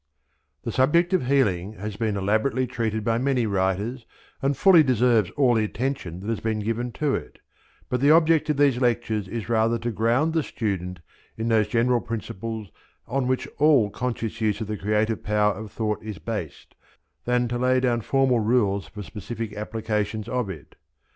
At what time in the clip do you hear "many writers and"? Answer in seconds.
3.19-4.57